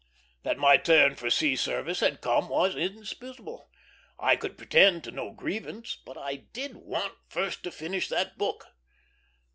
That 0.41 0.57
my 0.57 0.77
turn 0.77 1.13
for 1.15 1.29
sea 1.29 1.55
service 1.55 1.99
had 1.99 2.21
come 2.21 2.49
was 2.49 2.75
indisputable. 2.75 3.69
I 4.17 4.35
could 4.35 4.57
pretend 4.57 5.03
to 5.03 5.11
no 5.11 5.29
grievance, 5.29 5.95
but 5.95 6.17
I 6.17 6.37
did 6.37 6.75
want 6.77 7.13
first 7.29 7.61
to 7.65 7.71
finish 7.71 8.07
that 8.09 8.35
book. 8.35 8.65